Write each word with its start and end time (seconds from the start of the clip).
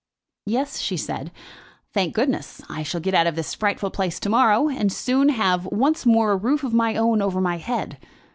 "Yes," 0.47 0.79
she 0.79 0.97
said. 0.97 1.31
"Thank 1.93 2.15
goodness, 2.15 2.59
I 2.67 2.81
shall 2.81 3.01
get 3.01 3.13
out 3.13 3.27
of 3.27 3.35
this 3.35 3.53
frightful 3.53 3.91
place 3.91 4.19
to 4.21 4.29
morrow, 4.31 4.67
and 4.67 4.91
soon 4.91 5.29
have 5.29 5.67
once 5.67 6.07
more 6.07 6.31
a 6.31 6.37
roof 6.37 6.63
of 6.63 6.73
my 6.73 6.95
own 6.95 7.21
over 7.21 7.39
my 7.39 7.57
head. 7.57 7.99